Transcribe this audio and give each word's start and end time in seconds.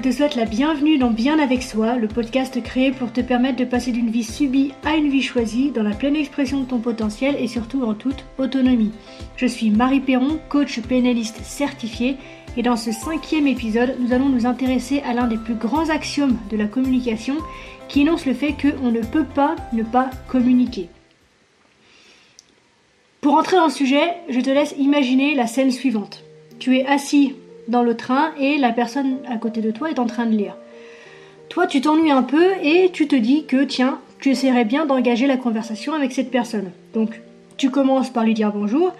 te 0.00 0.10
souhaite 0.10 0.34
la 0.34 0.46
bienvenue 0.46 0.96
dans 0.96 1.10
Bien 1.10 1.38
avec 1.38 1.62
soi, 1.62 1.96
le 1.96 2.08
podcast 2.08 2.62
créé 2.62 2.90
pour 2.90 3.12
te 3.12 3.20
permettre 3.20 3.58
de 3.58 3.66
passer 3.66 3.92
d'une 3.92 4.08
vie 4.08 4.24
subie 4.24 4.72
à 4.82 4.96
une 4.96 5.10
vie 5.10 5.20
choisie, 5.20 5.72
dans 5.72 5.82
la 5.82 5.94
pleine 5.94 6.16
expression 6.16 6.60
de 6.60 6.64
ton 6.64 6.78
potentiel 6.78 7.36
et 7.38 7.48
surtout 7.48 7.82
en 7.84 7.92
toute 7.92 8.24
autonomie. 8.38 8.92
Je 9.36 9.44
suis 9.44 9.68
Marie 9.68 10.00
Perron, 10.00 10.38
coach 10.48 10.80
pénaliste 10.80 11.42
certifié, 11.42 12.16
et 12.56 12.62
dans 12.62 12.76
ce 12.76 12.92
cinquième 12.92 13.46
épisode, 13.46 13.96
nous 14.00 14.14
allons 14.14 14.30
nous 14.30 14.46
intéresser 14.46 15.00
à 15.00 15.12
l'un 15.12 15.26
des 15.26 15.36
plus 15.36 15.54
grands 15.54 15.90
axiomes 15.90 16.38
de 16.50 16.56
la 16.56 16.66
communication 16.66 17.36
qui 17.88 18.00
énonce 18.00 18.24
le 18.24 18.32
fait 18.32 18.54
qu'on 18.54 18.90
ne 18.90 19.02
peut 19.02 19.26
pas 19.26 19.54
ne 19.74 19.82
pas 19.82 20.08
communiquer. 20.28 20.88
Pour 23.20 23.34
entrer 23.34 23.56
dans 23.56 23.66
le 23.66 23.70
sujet, 23.70 24.14
je 24.30 24.40
te 24.40 24.48
laisse 24.48 24.74
imaginer 24.78 25.34
la 25.34 25.46
scène 25.46 25.70
suivante. 25.70 26.24
Tu 26.58 26.78
es 26.78 26.86
assis 26.86 27.34
dans 27.68 27.82
le 27.82 27.96
train 27.96 28.32
et 28.38 28.58
la 28.58 28.72
personne 28.72 29.18
à 29.28 29.36
côté 29.36 29.60
de 29.60 29.70
toi 29.70 29.90
est 29.90 29.98
en 29.98 30.06
train 30.06 30.26
de 30.26 30.36
lire. 30.36 30.56
Toi, 31.48 31.66
tu 31.66 31.80
t'ennuies 31.80 32.10
un 32.10 32.22
peu 32.22 32.52
et 32.62 32.90
tu 32.92 33.08
te 33.08 33.16
dis 33.16 33.44
que, 33.44 33.64
tiens, 33.64 33.98
tu 34.20 34.30
essaierais 34.30 34.64
bien 34.64 34.86
d'engager 34.86 35.26
la 35.26 35.36
conversation 35.36 35.94
avec 35.94 36.12
cette 36.12 36.30
personne. 36.30 36.70
Donc, 36.94 37.20
tu 37.56 37.70
commences 37.70 38.10
par 38.10 38.24
lui 38.24 38.34
dire 38.34 38.52
bonjour, 38.52 38.92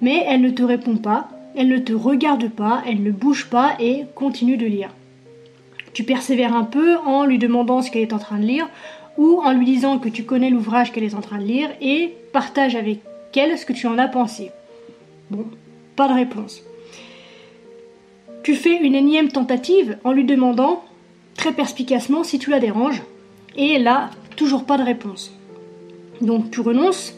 mais 0.00 0.24
elle 0.28 0.40
ne 0.40 0.50
te 0.50 0.62
répond 0.62 0.96
pas, 0.96 1.28
elle 1.56 1.68
ne 1.68 1.78
te 1.78 1.92
regarde 1.92 2.48
pas, 2.48 2.82
elle 2.86 3.02
ne 3.02 3.10
bouge 3.10 3.46
pas 3.46 3.72
et 3.80 4.04
continue 4.14 4.56
de 4.56 4.66
lire. 4.66 4.90
Tu 5.92 6.04
persévères 6.04 6.54
un 6.54 6.64
peu 6.64 6.96
en 6.98 7.24
lui 7.24 7.38
demandant 7.38 7.82
ce 7.82 7.90
qu'elle 7.90 8.02
est 8.02 8.12
en 8.12 8.18
train 8.18 8.38
de 8.38 8.46
lire 8.46 8.68
ou 9.16 9.40
en 9.42 9.52
lui 9.52 9.64
disant 9.64 9.98
que 9.98 10.08
tu 10.08 10.22
connais 10.22 10.50
l'ouvrage 10.50 10.92
qu'elle 10.92 11.04
est 11.04 11.14
en 11.14 11.20
train 11.20 11.38
de 11.38 11.44
lire 11.44 11.70
et 11.80 12.14
partage 12.32 12.76
avec 12.76 13.00
elle 13.36 13.58
ce 13.58 13.66
que 13.66 13.72
tu 13.72 13.86
en 13.86 13.98
as 13.98 14.08
pensé. 14.08 14.50
Bon, 15.30 15.46
pas 15.96 16.08
de 16.08 16.14
réponse. 16.14 16.62
Tu 18.42 18.54
fais 18.54 18.76
une 18.76 18.94
énième 18.94 19.28
tentative 19.28 19.98
en 20.04 20.12
lui 20.12 20.24
demandant 20.24 20.84
très 21.36 21.52
perspicacement 21.52 22.24
si 22.24 22.38
tu 22.38 22.50
la 22.50 22.60
déranges, 22.60 23.02
et 23.56 23.78
là, 23.78 24.10
toujours 24.36 24.64
pas 24.64 24.78
de 24.78 24.82
réponse. 24.82 25.32
Donc 26.20 26.50
tu 26.50 26.60
renonces, 26.60 27.14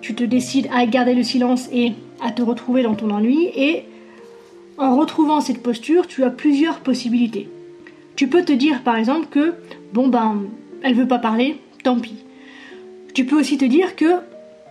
tu 0.00 0.14
te 0.14 0.24
décides 0.24 0.68
à 0.72 0.84
garder 0.86 1.14
le 1.14 1.22
silence 1.22 1.68
et 1.72 1.92
à 2.20 2.30
te 2.30 2.42
retrouver 2.42 2.82
dans 2.82 2.94
ton 2.94 3.10
ennui, 3.10 3.50
et 3.54 3.84
en 4.78 4.96
retrouvant 4.96 5.40
cette 5.40 5.62
posture, 5.62 6.06
tu 6.06 6.24
as 6.24 6.30
plusieurs 6.30 6.80
possibilités. 6.80 7.48
Tu 8.16 8.28
peux 8.28 8.44
te 8.44 8.52
dire 8.52 8.82
par 8.82 8.96
exemple 8.96 9.26
que, 9.30 9.54
bon 9.92 10.08
ben, 10.08 10.42
elle 10.82 10.94
veut 10.94 11.08
pas 11.08 11.18
parler, 11.18 11.56
tant 11.82 11.98
pis. 11.98 12.16
Tu 13.14 13.26
peux 13.26 13.38
aussi 13.38 13.58
te 13.58 13.64
dire 13.64 13.94
que 13.94 14.20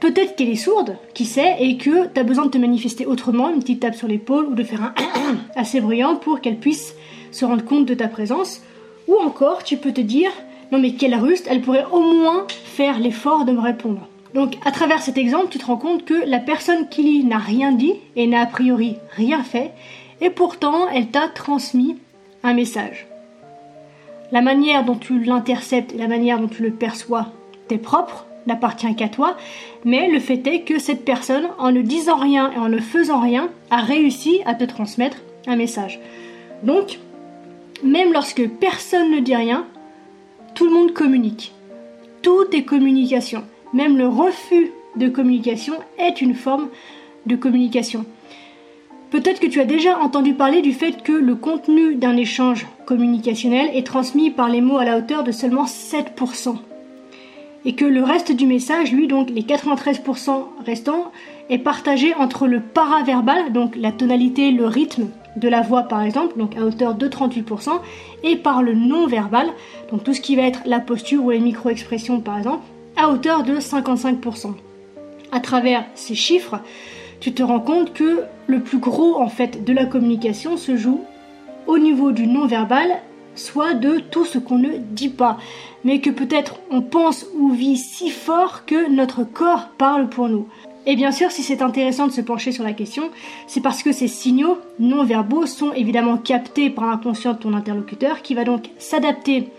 Peut-être 0.01 0.35
qu'elle 0.35 0.49
est 0.49 0.55
sourde, 0.55 0.97
qui 1.13 1.25
sait, 1.25 1.57
et 1.59 1.77
que 1.77 2.07
tu 2.07 2.19
as 2.19 2.23
besoin 2.23 2.45
de 2.45 2.49
te 2.49 2.57
manifester 2.57 3.05
autrement, 3.05 3.51
une 3.51 3.59
petite 3.59 3.81
tape 3.81 3.93
sur 3.93 4.07
l'épaule 4.07 4.47
ou 4.47 4.55
de 4.55 4.63
faire 4.63 4.81
un 4.81 4.93
assez 5.55 5.79
bruyant 5.79 6.15
pour 6.15 6.41
qu'elle 6.41 6.57
puisse 6.57 6.95
se 7.31 7.45
rendre 7.45 7.63
compte 7.63 7.85
de 7.85 7.93
ta 7.93 8.07
présence. 8.07 8.61
Ou 9.07 9.15
encore, 9.15 9.63
tu 9.63 9.77
peux 9.77 9.93
te 9.93 10.01
dire, 10.01 10.31
non 10.71 10.79
mais 10.79 10.93
quelle 10.93 11.13
ruste, 11.13 11.45
elle 11.47 11.61
pourrait 11.61 11.85
au 11.91 12.01
moins 12.01 12.47
faire 12.49 12.99
l'effort 12.99 13.45
de 13.45 13.51
me 13.51 13.61
répondre. 13.61 14.07
Donc 14.33 14.55
à 14.65 14.71
travers 14.71 15.03
cet 15.03 15.19
exemple, 15.19 15.49
tu 15.51 15.59
te 15.59 15.65
rends 15.65 15.77
compte 15.77 16.03
que 16.03 16.25
la 16.25 16.39
personne 16.39 16.89
qui 16.89 17.03
lit 17.03 17.23
n'a 17.23 17.37
rien 17.37 17.71
dit 17.71 17.93
et 18.15 18.25
n'a 18.25 18.41
a 18.41 18.45
priori 18.47 18.95
rien 19.11 19.43
fait, 19.43 19.71
et 20.19 20.31
pourtant 20.31 20.87
elle 20.89 21.09
t'a 21.09 21.27
transmis 21.27 21.97
un 22.43 22.53
message. 22.53 23.05
La 24.31 24.41
manière 24.41 24.83
dont 24.83 24.95
tu 24.95 25.19
l'interceptes 25.19 25.93
et 25.93 25.97
la 25.97 26.07
manière 26.07 26.39
dont 26.39 26.47
tu 26.47 26.63
le 26.63 26.71
perçois 26.71 27.27
t'es 27.67 27.77
propre, 27.77 28.25
n'appartient 28.47 28.95
qu'à 28.95 29.07
toi, 29.07 29.37
mais 29.85 30.09
le 30.09 30.19
fait 30.19 30.45
est 30.47 30.61
que 30.61 30.79
cette 30.79 31.05
personne, 31.05 31.47
en 31.57 31.71
ne 31.71 31.81
disant 31.81 32.17
rien 32.17 32.51
et 32.51 32.57
en 32.57 32.69
ne 32.69 32.79
faisant 32.79 33.19
rien, 33.19 33.49
a 33.69 33.77
réussi 33.77 34.41
à 34.45 34.55
te 34.55 34.63
transmettre 34.63 35.17
un 35.47 35.55
message. 35.55 35.99
Donc, 36.63 36.99
même 37.83 38.13
lorsque 38.13 38.47
personne 38.47 39.11
ne 39.11 39.19
dit 39.19 39.35
rien, 39.35 39.65
tout 40.53 40.65
le 40.65 40.73
monde 40.73 40.93
communique. 40.93 41.53
Tout 42.21 42.45
est 42.53 42.63
communication. 42.63 43.43
Même 43.73 43.97
le 43.97 44.07
refus 44.07 44.71
de 44.95 45.07
communication 45.07 45.73
est 45.97 46.21
une 46.21 46.35
forme 46.35 46.69
de 47.25 47.35
communication. 47.35 48.05
Peut-être 49.09 49.39
que 49.39 49.47
tu 49.47 49.59
as 49.59 49.65
déjà 49.65 49.99
entendu 49.99 50.33
parler 50.33 50.61
du 50.61 50.73
fait 50.73 51.03
que 51.03 51.11
le 51.11 51.35
contenu 51.35 51.95
d'un 51.95 52.15
échange 52.15 52.67
communicationnel 52.85 53.69
est 53.73 53.85
transmis 53.85 54.29
par 54.29 54.49
les 54.49 54.61
mots 54.61 54.77
à 54.77 54.85
la 54.85 54.97
hauteur 54.97 55.23
de 55.23 55.31
seulement 55.31 55.65
7% 55.65 56.57
et 57.65 57.73
que 57.75 57.85
le 57.85 58.03
reste 58.03 58.31
du 58.31 58.45
message, 58.45 58.91
lui, 58.91 59.07
donc 59.07 59.29
les 59.29 59.43
93% 59.43 60.31
restants, 60.65 61.11
est 61.49 61.59
partagé 61.59 62.13
entre 62.15 62.47
le 62.47 62.59
paraverbal, 62.59 63.51
donc 63.51 63.75
la 63.75 63.91
tonalité, 63.91 64.51
le 64.51 64.65
rythme 64.65 65.07
de 65.35 65.47
la 65.47 65.61
voix 65.61 65.83
par 65.83 66.01
exemple, 66.01 66.37
donc 66.37 66.57
à 66.57 66.61
hauteur 66.61 66.95
de 66.95 67.07
38%, 67.07 67.79
et 68.23 68.35
par 68.35 68.63
le 68.63 68.73
non-verbal, 68.73 69.47
donc 69.91 70.03
tout 70.03 70.13
ce 70.13 70.21
qui 70.21 70.35
va 70.35 70.43
être 70.43 70.61
la 70.65 70.79
posture 70.79 71.23
ou 71.23 71.31
les 71.31 71.39
micro-expressions 71.39 72.19
par 72.19 72.37
exemple, 72.37 72.63
à 72.95 73.09
hauteur 73.09 73.43
de 73.43 73.57
55%. 73.57 74.53
À 75.31 75.39
travers 75.39 75.85
ces 75.95 76.15
chiffres, 76.15 76.59
tu 77.19 77.33
te 77.33 77.43
rends 77.43 77.59
compte 77.59 77.93
que 77.93 78.23
le 78.47 78.61
plus 78.61 78.79
gros 78.79 79.19
en 79.19 79.29
fait 79.29 79.63
de 79.63 79.73
la 79.73 79.85
communication 79.85 80.57
se 80.57 80.75
joue 80.75 81.01
au 81.67 81.77
niveau 81.77 82.11
du 82.11 82.27
non-verbal 82.27 82.89
soit 83.35 83.73
de 83.73 83.99
tout 83.99 84.25
ce 84.25 84.37
qu'on 84.37 84.57
ne 84.57 84.77
dit 84.77 85.09
pas, 85.09 85.37
mais 85.83 85.99
que 85.99 86.09
peut-être 86.09 86.59
on 86.69 86.81
pense 86.81 87.25
ou 87.35 87.51
vit 87.51 87.77
si 87.77 88.09
fort 88.09 88.65
que 88.65 88.89
notre 88.89 89.23
corps 89.23 89.69
parle 89.77 90.09
pour 90.09 90.29
nous. 90.29 90.47
Et 90.85 90.95
bien 90.95 91.11
sûr, 91.11 91.29
si 91.31 91.43
c'est 91.43 91.61
intéressant 91.61 92.07
de 92.07 92.11
se 92.11 92.21
pencher 92.21 92.51
sur 92.51 92.63
la 92.63 92.73
question, 92.73 93.11
c'est 93.45 93.61
parce 93.61 93.83
que 93.83 93.91
ces 93.91 94.07
signaux 94.07 94.57
non 94.79 95.03
verbaux 95.03 95.45
sont 95.45 95.73
évidemment 95.73 96.17
captés 96.17 96.69
par 96.71 96.87
l'inconscient 96.87 97.33
de 97.33 97.37
ton 97.37 97.53
interlocuteur 97.53 98.23
qui 98.23 98.33
va 98.33 98.43
donc 98.43 98.69
s'adapter 98.79 99.49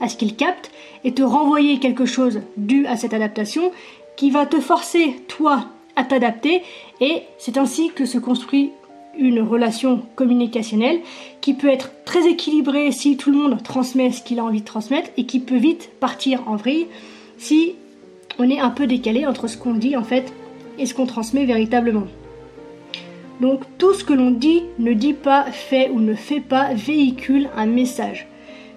à 0.00 0.08
ce 0.08 0.16
qu'il 0.16 0.34
capte 0.34 0.72
et 1.04 1.14
te 1.14 1.22
renvoyer 1.22 1.78
quelque 1.78 2.04
chose 2.04 2.40
dû 2.56 2.86
à 2.86 2.96
cette 2.96 3.14
adaptation 3.14 3.70
qui 4.16 4.30
va 4.30 4.44
te 4.46 4.60
forcer, 4.60 5.16
toi, 5.28 5.66
à 5.94 6.04
t'adapter 6.04 6.62
et 7.00 7.22
c'est 7.38 7.58
ainsi 7.58 7.90
que 7.90 8.04
se 8.04 8.18
construit 8.18 8.72
une 9.16 9.40
relation 9.40 10.02
communicationnelle 10.16 11.00
qui 11.40 11.54
peut 11.54 11.68
être 11.68 11.90
très 12.12 12.28
équilibrée 12.28 12.92
si 12.92 13.16
tout 13.16 13.30
le 13.30 13.38
monde 13.38 13.62
transmet 13.62 14.12
ce 14.12 14.20
qu'il 14.20 14.38
a 14.38 14.44
envie 14.44 14.60
de 14.60 14.66
transmettre 14.66 15.08
et 15.16 15.24
qui 15.24 15.40
peut 15.40 15.56
vite 15.56 15.92
partir 15.98 16.46
en 16.46 16.56
vrille 16.56 16.86
si 17.38 17.72
on 18.38 18.50
est 18.50 18.60
un 18.60 18.68
peu 18.68 18.86
décalé 18.86 19.24
entre 19.24 19.48
ce 19.48 19.56
qu'on 19.56 19.72
dit 19.72 19.96
en 19.96 20.04
fait 20.04 20.30
et 20.78 20.84
ce 20.84 20.92
qu'on 20.92 21.06
transmet 21.06 21.46
véritablement. 21.46 22.06
Donc 23.40 23.62
tout 23.78 23.94
ce 23.94 24.04
que 24.04 24.12
l'on 24.12 24.30
dit, 24.30 24.62
ne 24.78 24.92
dit 24.92 25.14
pas, 25.14 25.44
fait 25.44 25.88
ou 25.88 26.00
ne 26.00 26.12
fait 26.12 26.40
pas 26.40 26.74
véhicule 26.74 27.48
un 27.56 27.64
message. 27.64 28.26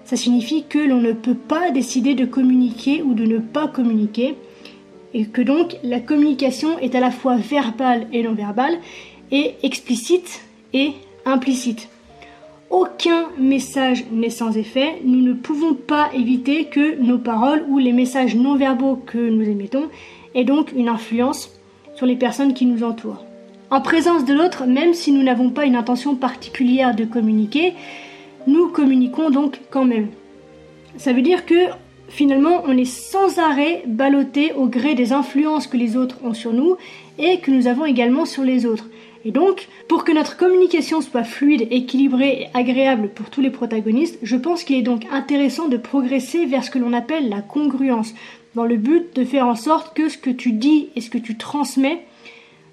Ça 0.06 0.16
signifie 0.16 0.64
que 0.66 0.78
l'on 0.78 1.02
ne 1.02 1.12
peut 1.12 1.34
pas 1.34 1.70
décider 1.70 2.14
de 2.14 2.24
communiquer 2.24 3.02
ou 3.02 3.12
de 3.12 3.26
ne 3.26 3.38
pas 3.38 3.68
communiquer 3.68 4.34
et 5.12 5.26
que 5.26 5.42
donc 5.42 5.76
la 5.82 6.00
communication 6.00 6.78
est 6.78 6.94
à 6.94 7.00
la 7.00 7.10
fois 7.10 7.36
verbale 7.36 8.06
et 8.14 8.22
non 8.22 8.32
verbale 8.32 8.78
et 9.30 9.56
explicite 9.62 10.40
et 10.72 10.92
implicite. 11.26 11.90
Aucun 12.70 13.28
message 13.38 14.04
n'est 14.10 14.28
sans 14.28 14.56
effet, 14.56 15.00
nous 15.04 15.20
ne 15.20 15.34
pouvons 15.34 15.74
pas 15.74 16.10
éviter 16.12 16.64
que 16.64 17.00
nos 17.00 17.18
paroles 17.18 17.64
ou 17.68 17.78
les 17.78 17.92
messages 17.92 18.34
non 18.34 18.56
verbaux 18.56 18.96
que 18.96 19.18
nous 19.18 19.48
émettons 19.48 19.88
aient 20.34 20.44
donc 20.44 20.72
une 20.72 20.88
influence 20.88 21.52
sur 21.94 22.06
les 22.06 22.16
personnes 22.16 22.54
qui 22.54 22.66
nous 22.66 22.82
entourent. 22.82 23.24
En 23.70 23.80
présence 23.80 24.24
de 24.24 24.34
l'autre, 24.34 24.66
même 24.66 24.94
si 24.94 25.12
nous 25.12 25.22
n'avons 25.22 25.50
pas 25.50 25.64
une 25.64 25.76
intention 25.76 26.16
particulière 26.16 26.94
de 26.94 27.04
communiquer, 27.04 27.74
nous 28.48 28.68
communiquons 28.68 29.30
donc 29.30 29.60
quand 29.70 29.84
même. 29.84 30.08
Ça 30.96 31.12
veut 31.12 31.22
dire 31.22 31.46
que 31.46 31.68
finalement 32.08 32.62
on 32.66 32.76
est 32.76 32.84
sans 32.84 33.38
arrêt 33.38 33.84
ballotté 33.86 34.52
au 34.54 34.66
gré 34.66 34.94
des 34.94 35.12
influences 35.12 35.68
que 35.68 35.76
les 35.76 35.96
autres 35.96 36.18
ont 36.24 36.34
sur 36.34 36.52
nous 36.52 36.76
et 37.18 37.38
que 37.38 37.50
nous 37.52 37.68
avons 37.68 37.84
également 37.84 38.24
sur 38.24 38.42
les 38.42 38.66
autres. 38.66 38.88
Et 39.26 39.32
donc, 39.32 39.66
pour 39.88 40.04
que 40.04 40.12
notre 40.12 40.36
communication 40.36 41.00
soit 41.00 41.24
fluide, 41.24 41.66
équilibrée 41.72 42.42
et 42.42 42.48
agréable 42.56 43.08
pour 43.08 43.28
tous 43.28 43.40
les 43.40 43.50
protagonistes, 43.50 44.20
je 44.22 44.36
pense 44.36 44.62
qu'il 44.62 44.76
est 44.76 44.82
donc 44.82 45.04
intéressant 45.10 45.66
de 45.66 45.76
progresser 45.76 46.46
vers 46.46 46.62
ce 46.62 46.70
que 46.70 46.78
l'on 46.78 46.92
appelle 46.92 47.28
la 47.28 47.42
congruence, 47.42 48.14
dans 48.54 48.66
le 48.66 48.76
but 48.76 49.16
de 49.16 49.24
faire 49.24 49.48
en 49.48 49.56
sorte 49.56 49.96
que 49.96 50.08
ce 50.08 50.16
que 50.16 50.30
tu 50.30 50.52
dis 50.52 50.90
et 50.94 51.00
ce 51.00 51.10
que 51.10 51.18
tu 51.18 51.36
transmets 51.36 52.06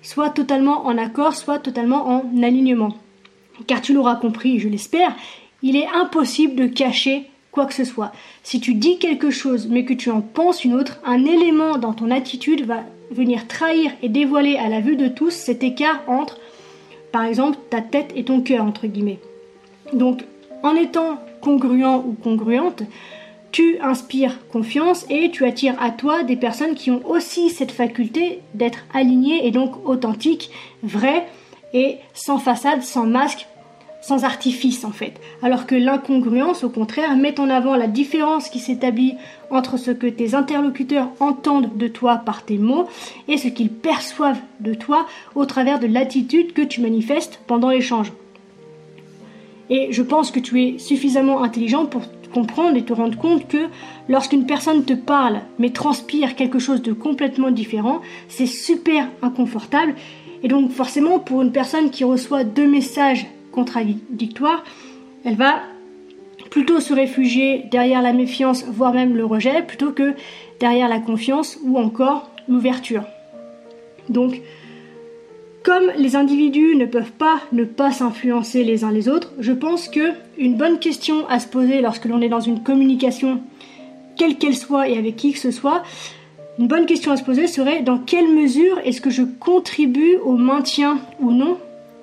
soit 0.04 0.30
totalement 0.30 0.86
en 0.86 0.96
accord, 1.00 1.34
soit 1.34 1.58
totalement 1.58 2.08
en 2.08 2.44
alignement. 2.44 2.96
Car 3.66 3.82
tu 3.82 3.94
l'auras 3.96 4.18
compris, 4.18 4.60
je 4.60 4.70
l'espère, 4.70 5.16
il 5.64 5.76
est 5.76 5.88
impossible 5.88 6.56
de 6.56 6.68
cacher 6.68 7.24
quoi 7.52 7.66
que 7.66 7.74
ce 7.74 7.84
soit. 7.84 8.12
Si 8.44 8.60
tu 8.60 8.76
dis 8.76 9.00
quelque 9.00 9.32
chose 9.32 9.68
mais 9.72 9.86
que 9.86 9.94
tu 9.94 10.12
en 10.12 10.22
penses 10.22 10.64
une 10.64 10.76
autre, 10.76 11.00
un 11.04 11.26
élément 11.26 11.80
dans 11.80 11.94
ton 11.94 12.12
attitude 12.12 12.68
va 12.68 12.84
venir 13.10 13.48
trahir 13.48 13.92
et 14.04 14.10
dévoiler 14.10 14.58
à 14.58 14.70
la 14.70 14.82
vue 14.82 14.96
de 14.96 15.08
tous 15.08 15.32
cet 15.32 15.64
écart 15.64 16.02
entre 16.08 16.38
par 17.14 17.24
exemple 17.24 17.60
ta 17.70 17.80
tête 17.80 18.12
et 18.16 18.26
ton 18.26 18.42
cœur, 18.42 18.66
entre 18.66 18.88
guillemets. 18.88 19.20
Donc, 19.94 20.26
en 20.64 20.76
étant 20.76 21.20
congruent 21.42 22.04
ou 22.06 22.18
congruente, 22.22 22.84
tu 23.52 23.78
inspires 23.82 24.40
confiance 24.52 25.06
et 25.12 25.30
tu 25.30 25.46
attires 25.46 25.82
à 25.82 25.92
toi 25.92 26.24
des 26.24 26.36
personnes 26.36 26.74
qui 26.74 26.90
ont 26.90 27.08
aussi 27.08 27.52
cette 27.52 27.72
faculté 27.72 28.42
d'être 28.56 28.80
alignées 28.94 29.46
et 29.46 29.52
donc 29.52 29.88
authentiques, 29.88 30.50
vraies 30.82 31.28
et 31.74 31.98
sans 32.16 32.40
façade, 32.40 32.82
sans 32.82 33.06
masque, 33.06 33.48
sans 34.04 34.26
artifice 34.26 34.84
en 34.84 34.92
fait. 34.92 35.14
Alors 35.42 35.66
que 35.66 35.76
l'incongruence, 35.76 36.64
au 36.66 36.70
contraire, 36.70 37.16
met 37.16 37.40
en 37.40 37.50
avant 37.50 37.76
la 37.76 37.88
différence 37.88 38.50
qui 38.50 38.60
s'établit 38.60 39.16
entre 39.50 39.78
ce 39.78 39.92
que 39.92 40.08
tes 40.08 40.36
interlocuteurs 40.36 41.08
entendent 41.22 41.78
de 41.78 41.88
toi 41.88 42.18
par 42.18 42.44
tes 42.44 42.58
mots 42.58 42.88
et 43.30 43.38
ce 43.38 43.48
qu'ils 43.48 43.70
perçoivent 43.70 44.42
de 44.60 44.74
toi 44.74 45.06
au 45.36 45.46
travers 45.46 45.80
de 45.80 45.88
l'attitude 45.88 46.52
que 46.52 46.62
tu 46.62 46.82
manifestes 46.82 47.40
pendant 47.48 47.70
l'échange. 47.70 48.12
Et 49.70 49.88
je 49.92 50.02
pense 50.02 50.32
que 50.32 50.42
tu 50.42 50.62
es 50.62 50.78
suffisamment 50.80 51.42
intelligent 51.42 51.86
pour 51.86 52.02
comprendre 52.34 52.76
et 52.76 52.84
te 52.84 52.92
rendre 52.92 53.18
compte 53.18 53.48
que 53.48 53.70
lorsqu'une 54.10 54.46
personne 54.46 54.84
te 54.84 54.94
parle 54.94 55.40
mais 55.60 55.70
transpire 55.70 56.36
quelque 56.36 56.60
chose 56.60 56.82
de 56.82 56.92
complètement 56.92 57.52
différent, 57.52 58.02
c'est 58.28 58.48
super 58.48 59.08
inconfortable. 59.22 59.96
Et 60.44 60.50
donc 60.50 60.72
forcément 60.72 61.20
pour 61.20 61.42
une 61.42 61.54
personne 61.54 61.90
qui 61.90 62.04
reçoit 62.04 62.44
deux 62.44 62.68
messages 62.68 63.28
contradictoires, 63.54 64.64
elle 65.24 65.36
va 65.36 65.62
plutôt 66.50 66.80
se 66.80 66.94
réfugier 66.94 67.66
derrière 67.72 68.02
la 68.02 68.14
méfiance, 68.14 68.66
voire 68.68 68.94
même 68.94 69.16
le 69.16 69.26
rejet, 69.26 69.62
plutôt 69.62 69.92
que 69.92 70.14
derrière 70.60 70.90
la 70.90 71.00
confiance 71.00 71.58
ou 71.64 71.78
encore 71.78 72.30
l'ouverture. 72.48 73.04
Donc 74.10 74.42
comme 75.64 75.92
les 75.98 76.18
individus 76.18 76.76
ne 76.76 76.86
peuvent 76.86 77.14
pas 77.14 77.40
ne 77.54 77.64
pas 77.64 77.92
s'influencer 77.92 78.66
les 78.66 78.84
uns 78.84 78.92
les 78.92 79.08
autres, 79.08 79.32
je 79.40 79.54
pense 79.54 79.88
que 79.88 80.12
une 80.38 80.56
bonne 80.56 80.78
question 80.78 81.26
à 81.30 81.40
se 81.40 81.48
poser 81.48 81.80
lorsque 81.82 82.06
l'on 82.06 82.22
est 82.22 82.28
dans 82.28 82.42
une 82.42 82.62
communication, 82.62 83.40
quelle 84.18 84.38
qu'elle 84.38 84.58
soit 84.58 84.90
et 84.90 84.98
avec 84.98 85.16
qui 85.16 85.32
que 85.32 85.40
ce 85.40 85.52
soit, 85.52 85.84
une 86.60 86.68
bonne 86.68 86.86
question 86.86 87.12
à 87.12 87.18
se 87.18 87.24
poser 87.24 87.48
serait 87.48 87.82
dans 87.82 87.98
quelle 87.98 88.28
mesure 88.28 88.78
est-ce 88.84 89.00
que 89.00 89.10
je 89.10 89.24
contribue 89.24 90.18
au 90.18 90.36
maintien 90.36 91.00
ou 91.22 91.32
non 91.32 91.58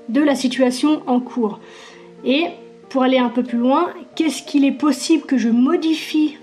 de 0.08 0.20
la 0.20 0.34
situation 0.34 1.02
en 1.06 1.20
cours 1.20 1.60
Et 2.24 2.46
pour 2.88 3.02
aller 3.02 3.18
un 3.18 3.28
peu 3.28 3.42
plus 3.42 3.58
loin, 3.58 3.88
qu'est-ce 4.16 4.42
qu'il 4.42 4.64
est 4.64 4.72
possible 4.72 5.24
que 5.24 5.38
je 5.38 5.48
modifie 5.48 6.36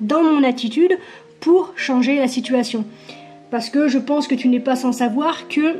dans 0.00 0.22
mon 0.22 0.44
attitude 0.44 0.98
pour 1.40 1.72
changer 1.76 2.16
la 2.16 2.28
situation? 2.28 2.84
Parce 3.50 3.70
que 3.70 3.88
je 3.88 3.98
pense 3.98 4.28
que 4.28 4.34
tu 4.34 4.48
n'es 4.48 4.60
pas 4.60 4.76
sans 4.76 4.92
savoir 4.92 5.48
que 5.48 5.76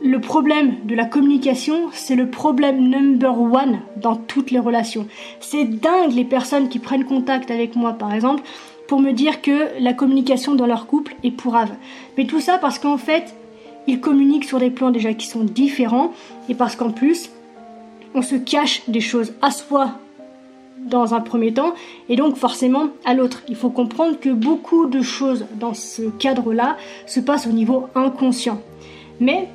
le 0.00 0.20
problème 0.20 0.76
de 0.84 0.94
la 0.94 1.04
communication, 1.04 1.88
c'est 1.92 2.14
le 2.14 2.28
problème 2.28 2.88
number 2.88 3.40
one 3.40 3.80
dans 3.96 4.14
toutes 4.14 4.50
les 4.50 4.60
relations. 4.60 5.08
C'est 5.40 5.64
dingue 5.64 6.12
les 6.12 6.24
personnes 6.24 6.68
qui 6.68 6.78
prennent 6.78 7.04
contact 7.04 7.50
avec 7.50 7.74
moi, 7.74 7.94
par 7.94 8.14
exemple, 8.14 8.42
pour 8.86 9.00
me 9.00 9.12
dire 9.12 9.42
que 9.42 9.68
la 9.80 9.92
communication 9.92 10.54
dans 10.54 10.66
leur 10.66 10.86
couple 10.86 11.14
est 11.24 11.30
pourrave. 11.30 11.72
Mais 12.16 12.26
tout 12.26 12.40
ça 12.40 12.58
parce 12.58 12.78
qu'en 12.78 12.96
fait, 12.96 13.34
ils 13.88 14.00
communiquent 14.00 14.44
sur 14.44 14.60
des 14.60 14.70
plans 14.70 14.90
déjà 14.90 15.12
qui 15.14 15.26
sont 15.26 15.42
différents 15.42 16.12
et 16.48 16.54
parce 16.54 16.76
qu'en 16.76 16.90
plus, 16.90 17.30
on 18.14 18.22
se 18.22 18.36
cache 18.36 18.82
des 18.86 19.00
choses 19.00 19.32
à 19.42 19.50
soi 19.50 19.90
dans 20.78 21.14
un 21.14 21.20
premier 21.20 21.52
temps 21.52 21.74
et 22.08 22.14
donc 22.14 22.36
forcément 22.36 22.90
à 23.04 23.14
l'autre. 23.14 23.42
Il 23.48 23.56
faut 23.56 23.70
comprendre 23.70 24.20
que 24.20 24.30
beaucoup 24.30 24.86
de 24.86 25.02
choses 25.02 25.46
dans 25.58 25.74
ce 25.74 26.02
cadre-là 26.02 26.76
se 27.06 27.18
passent 27.18 27.48
au 27.48 27.52
niveau 27.52 27.88
inconscient. 27.96 28.60
Mais 29.18 29.48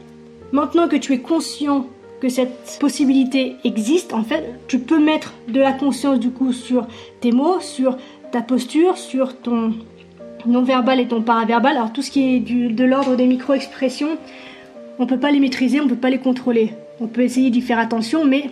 Maintenant 0.53 0.87
que 0.87 0.95
tu 0.95 1.13
es 1.13 1.17
conscient 1.17 1.87
que 2.21 2.29
cette 2.29 2.77
possibilité 2.79 3.55
existe, 3.63 4.13
en 4.13 4.21
fait, 4.21 4.53
tu 4.67 4.77
peux 4.77 4.99
mettre 4.99 5.33
de 5.47 5.59
la 5.59 5.73
conscience 5.73 6.19
du 6.19 6.29
coup 6.29 6.53
sur 6.53 6.85
tes 7.21 7.31
mots, 7.31 7.59
sur 7.59 7.97
ta 8.31 8.43
posture, 8.43 8.95
sur 8.99 9.35
ton 9.35 9.73
non-verbal 10.45 10.99
et 10.99 11.07
ton 11.07 11.21
paraverbal. 11.21 11.77
Alors 11.77 11.93
tout 11.93 12.01
ce 12.01 12.11
qui 12.11 12.35
est 12.35 12.39
de 12.39 12.83
l'ordre 12.83 13.15
des 13.15 13.25
micro-expressions, 13.25 14.17
on 14.99 15.03
ne 15.03 15.07
peut 15.07 15.19
pas 15.19 15.31
les 15.31 15.39
maîtriser, 15.39 15.79
on 15.81 15.85
ne 15.85 15.89
peut 15.89 15.95
pas 15.95 16.09
les 16.09 16.19
contrôler. 16.19 16.73
On 16.99 17.07
peut 17.07 17.21
essayer 17.21 17.49
d'y 17.49 17.61
faire 17.61 17.79
attention, 17.79 18.25
mais 18.25 18.49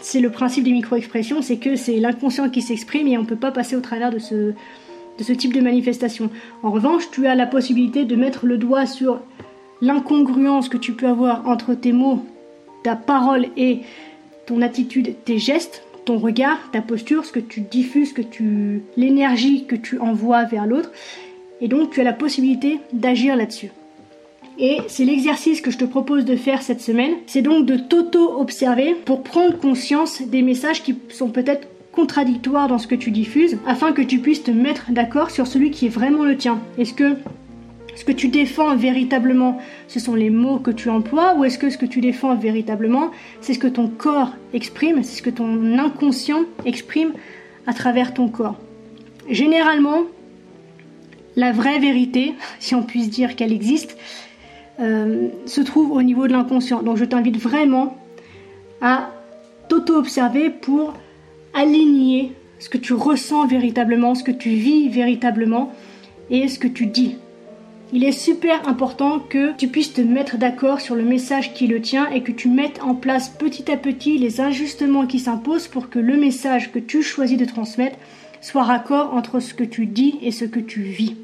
c'est 0.00 0.20
le 0.20 0.30
principe 0.30 0.64
des 0.64 0.72
micro-expressions, 0.72 1.42
c'est 1.42 1.56
que 1.56 1.76
c'est 1.76 1.98
l'inconscient 1.98 2.48
qui 2.48 2.62
s'exprime 2.62 3.06
et 3.08 3.18
on 3.18 3.22
ne 3.22 3.26
peut 3.26 3.36
pas 3.36 3.50
passer 3.50 3.76
au 3.76 3.80
travers 3.80 4.10
de 4.10 4.18
ce, 4.18 4.34
de 4.34 5.24
ce 5.24 5.32
type 5.32 5.52
de 5.52 5.60
manifestation. 5.60 6.30
En 6.62 6.70
revanche, 6.70 7.10
tu 7.10 7.26
as 7.26 7.34
la 7.34 7.46
possibilité 7.46 8.04
de 8.04 8.16
mettre 8.16 8.46
le 8.46 8.56
doigt 8.56 8.86
sur 8.86 9.20
l'incongruence 9.82 10.68
que 10.68 10.76
tu 10.76 10.92
peux 10.92 11.06
avoir 11.06 11.46
entre 11.46 11.74
tes 11.74 11.92
mots, 11.92 12.24
ta 12.82 12.96
parole 12.96 13.46
et 13.56 13.80
ton 14.46 14.62
attitude, 14.62 15.14
tes 15.24 15.38
gestes, 15.38 15.84
ton 16.04 16.18
regard, 16.18 16.58
ta 16.72 16.82
posture, 16.82 17.24
ce 17.24 17.32
que 17.32 17.40
tu 17.40 17.60
diffuses, 17.60 18.12
que 18.12 18.22
tu 18.22 18.82
l'énergie 18.96 19.66
que 19.66 19.76
tu 19.76 19.98
envoies 19.98 20.44
vers 20.44 20.66
l'autre. 20.66 20.90
Et 21.60 21.68
donc 21.68 21.90
tu 21.90 22.00
as 22.00 22.04
la 22.04 22.12
possibilité 22.12 22.80
d'agir 22.92 23.36
là-dessus. 23.36 23.70
Et 24.58 24.78
c'est 24.88 25.04
l'exercice 25.04 25.60
que 25.62 25.70
je 25.70 25.78
te 25.78 25.84
propose 25.84 26.24
de 26.24 26.36
faire 26.36 26.60
cette 26.60 26.82
semaine. 26.82 27.12
C'est 27.26 27.42
donc 27.42 27.64
de 27.64 27.76
t'auto-observer 27.76 28.94
pour 28.94 29.22
prendre 29.22 29.58
conscience 29.58 30.20
des 30.22 30.42
messages 30.42 30.82
qui 30.82 30.96
sont 31.08 31.30
peut-être 31.30 31.66
contradictoires 31.92 32.68
dans 32.68 32.78
ce 32.78 32.86
que 32.86 32.94
tu 32.94 33.10
diffuses 33.10 33.58
afin 33.66 33.92
que 33.92 34.02
tu 34.02 34.18
puisses 34.18 34.42
te 34.42 34.50
mettre 34.50 34.90
d'accord 34.90 35.30
sur 35.30 35.46
celui 35.46 35.70
qui 35.70 35.86
est 35.86 35.90
vraiment 35.90 36.24
le 36.24 36.36
tien. 36.36 36.60
Est-ce 36.78 36.94
que 36.94 37.16
ce 37.96 38.04
que 38.04 38.12
tu 38.12 38.28
défends 38.28 38.76
véritablement, 38.76 39.58
ce 39.88 39.98
sont 39.98 40.14
les 40.14 40.30
mots 40.30 40.58
que 40.58 40.70
tu 40.70 40.88
emploies 40.88 41.34
ou 41.36 41.44
est-ce 41.44 41.58
que 41.58 41.70
ce 41.70 41.78
que 41.78 41.86
tu 41.86 42.00
défends 42.00 42.34
véritablement, 42.34 43.10
c'est 43.40 43.54
ce 43.54 43.58
que 43.58 43.66
ton 43.66 43.88
corps 43.88 44.32
exprime, 44.54 45.02
c'est 45.02 45.18
ce 45.18 45.22
que 45.22 45.30
ton 45.30 45.78
inconscient 45.78 46.44
exprime 46.64 47.12
à 47.66 47.72
travers 47.74 48.14
ton 48.14 48.28
corps? 48.28 48.58
Généralement, 49.28 50.04
la 51.36 51.52
vraie 51.52 51.78
vérité, 51.78 52.34
si 52.58 52.74
on 52.74 52.82
puisse 52.82 53.10
dire 53.10 53.36
qu'elle 53.36 53.52
existe, 53.52 53.96
euh, 54.80 55.28
se 55.46 55.60
trouve 55.60 55.92
au 55.92 56.02
niveau 56.02 56.26
de 56.26 56.32
l'inconscient. 56.32 56.82
Donc 56.82 56.96
je 56.96 57.04
t'invite 57.04 57.36
vraiment 57.36 57.96
à 58.80 59.10
t'auto-observer 59.68 60.50
pour 60.50 60.94
aligner 61.54 62.32
ce 62.58 62.68
que 62.68 62.78
tu 62.78 62.92
ressens 62.92 63.46
véritablement, 63.46 64.14
ce 64.14 64.24
que 64.24 64.30
tu 64.30 64.50
vis 64.50 64.88
véritablement 64.88 65.72
et 66.30 66.48
ce 66.48 66.58
que 66.58 66.68
tu 66.68 66.86
dis 66.86 67.16
il 67.92 68.04
est 68.04 68.12
super 68.12 68.68
important 68.68 69.18
que 69.18 69.52
tu 69.56 69.68
puisses 69.68 69.92
te 69.92 70.00
mettre 70.00 70.38
d'accord 70.38 70.80
sur 70.80 70.94
le 70.94 71.02
message 71.02 71.52
qui 71.54 71.66
le 71.66 71.80
tient 71.80 72.08
et 72.10 72.22
que 72.22 72.30
tu 72.30 72.48
mettes 72.48 72.80
en 72.82 72.94
place 72.94 73.28
petit 73.28 73.70
à 73.70 73.76
petit 73.76 74.16
les 74.16 74.40
ajustements 74.40 75.06
qui 75.06 75.18
s'imposent 75.18 75.66
pour 75.66 75.90
que 75.90 75.98
le 75.98 76.16
message 76.16 76.70
que 76.70 76.78
tu 76.78 77.02
choisis 77.02 77.38
de 77.38 77.44
transmettre 77.44 77.96
soit 78.40 78.62
raccord 78.62 79.12
entre 79.14 79.40
ce 79.40 79.54
que 79.54 79.64
tu 79.64 79.86
dis 79.86 80.18
et 80.22 80.30
ce 80.30 80.44
que 80.44 80.60
tu 80.60 80.82
vis. 80.82 81.16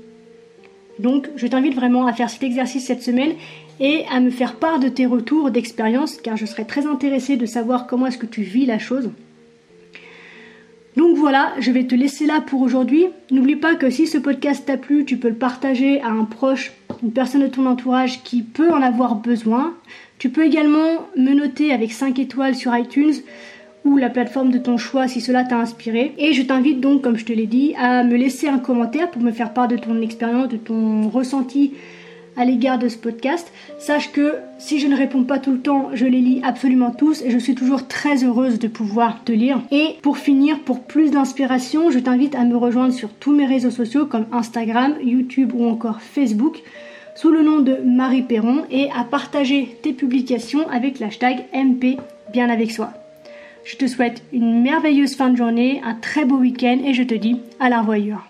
Donc, 0.99 1.29
je 1.37 1.47
t'invite 1.47 1.75
vraiment 1.75 2.07
à 2.07 2.13
faire 2.13 2.31
cet 2.31 2.43
exercice 2.43 2.87
cette 2.87 3.03
semaine 3.03 3.33
et 3.81 4.05
à 4.11 4.21
me 4.21 4.31
faire 4.31 4.57
part 4.57 4.79
de 4.79 4.89
tes 4.89 5.07
retours 5.07 5.51
d'expérience 5.51 6.17
car 6.17 6.37
je 6.37 6.47
serais 6.47 6.65
très 6.65 6.87
intéressée 6.87 7.37
de 7.37 7.47
savoir 7.47 7.87
comment 7.87 8.07
est-ce 8.07 8.19
que 8.19 8.27
tu 8.27 8.43
vis 8.43 8.67
la 8.67 8.79
chose. 8.79 9.11
Donc 10.97 11.19
voilà, 11.19 11.53
je 11.59 11.71
vais 11.71 11.85
te 11.85 11.95
laisser 11.95 12.25
là 12.25 12.41
pour 12.41 12.63
aujourd'hui. 12.63 13.07
N'oublie 13.31 13.57
pas 13.57 13.75
que 13.75 13.91
si 13.91 14.07
ce 14.07 14.17
podcast 14.17 14.65
t'a 14.65 14.79
plu, 14.79 15.05
tu 15.05 15.19
peux 15.19 15.29
le 15.29 15.35
partager 15.35 16.01
à 16.01 16.09
un 16.09 16.25
proche, 16.25 16.73
une 17.03 17.13
personne 17.13 17.43
de 17.43 17.49
ton 17.49 17.67
entourage 17.67 18.23
qui 18.23 18.43
peut 18.43 18.73
en 18.73 18.81
avoir 18.81 19.17
besoin. 19.17 19.75
Tu 20.19 20.31
peux 20.31 20.47
également 20.47 21.07
me 21.15 21.35
noter 21.35 21.71
avec 21.71 21.93
5 21.93 22.19
étoiles 22.19 22.55
sur 22.55 22.75
iTunes 22.75 23.13
ou 23.87 23.97
la 23.97 24.11
plateforme 24.11 24.51
de 24.51 24.59
ton 24.59 24.77
choix 24.77 25.09
si 25.09 25.21
cela 25.21 25.45
t'a 25.45 25.59
inspiré. 25.59 26.13
Et 26.19 26.33
je 26.33 26.43
t'invite 26.43 26.81
donc, 26.81 27.03
comme 27.03 27.17
je 27.17 27.25
te 27.25 27.33
l'ai 27.33 27.47
dit, 27.47 27.75
à 27.79 28.05
me 28.05 28.17
laisser 28.17 28.49
un 28.49 28.59
commentaire 28.59 29.11
pour 29.11 29.23
me 29.23 29.31
faire 29.31 29.53
part 29.53 29.69
de 29.69 29.77
ton 29.77 30.03
expérience, 30.03 30.49
de 30.49 30.57
ton 30.57 31.09
ressenti 31.09 31.73
à 32.37 32.45
l'égard 32.45 32.79
de 32.79 32.89
ce 32.89 32.99
podcast. 32.99 33.51
Sache 33.79 34.13
que 34.13 34.35
si 34.59 34.79
je 34.79 34.89
ne 34.89 34.97
réponds 34.97 35.25
pas 35.25 35.39
tout 35.39 35.53
le 35.53 35.61
temps, 35.61 35.91
je 35.95 36.05
les 36.05 36.21
lis 36.21 36.43
absolument 36.45 36.91
tous 36.91 37.23
et 37.23 37.31
je 37.31 37.39
suis 37.39 37.55
toujours 37.55 37.89
très 37.89 38.25
heureuse 38.25 38.59
de 38.59 38.69
pouvoir 38.69 39.25
te 39.25 39.33
lire. 39.33 39.63
Et 39.71 39.97
pour 40.03 40.19
finir, 40.19 40.61
pour 40.61 40.81
plus 40.81 41.13
d'inspiration, 41.13 41.91
je 41.91 41.99
t'invite 41.99 42.35
à 42.35 42.45
me 42.45 42.57
rejoindre 42.57 42.93
sur 42.93 43.09
tous 43.09 43.33
mes 43.33 43.47
réseaux 43.47 43.71
sociaux 43.71 44.07
comme 44.07 44.27
Instagram, 44.33 44.97
YouTube 45.03 45.53
ou 45.55 45.67
encore 45.67 46.01
Facebook 46.01 46.63
sous 47.15 47.31
le 47.31 47.43
nom 47.43 47.61
de 47.61 47.79
Marie 47.85 48.23
Perron 48.23 48.65
et 48.71 48.91
à 48.95 49.05
partager 49.05 49.79
tes 49.83 49.95
publications 49.95 50.69
avec 50.69 50.99
l'hashtag 50.99 51.45
MP 51.55 51.97
bien 52.33 52.51
avec 52.51 52.71
soi. 52.71 52.93
Je 53.67 53.75
te 53.75 53.89
souhaite 53.89 54.23
une 54.33 54.63
merveilleuse 54.63 55.17
fin 55.17 55.29
de 55.29 55.37
journée, 55.37 55.81
un 55.85 55.95
très 55.95 56.25
beau 56.25 56.37
week-end 56.37 56.79
et 56.85 56.95
je 56.95 57.03
te 57.03 57.15
dis 57.15 57.41
à 57.59 57.69
la 57.69 57.81
revoyure. 57.81 58.25